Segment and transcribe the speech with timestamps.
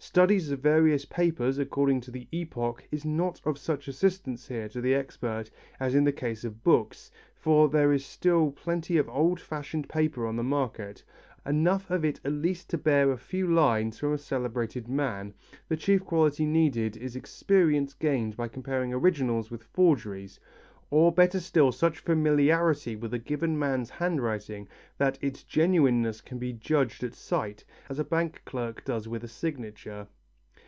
[0.00, 4.94] Studies of various papers according to epoch is not of such assistance here to the
[4.94, 9.88] expert as in the case of books, for there is still plenty of old fashioned
[9.88, 11.02] paper on the market,
[11.44, 15.34] enough of it at least to bear a few lines from a celebrated man,
[15.68, 20.38] the chief quality needed is experience gained by comparing originals with forgeries,
[20.90, 24.66] or better still such familiarity with a given man's hand writing
[24.96, 29.28] that its genuineness can be judged at sight, as a bank clerk does with a
[29.28, 30.06] signature.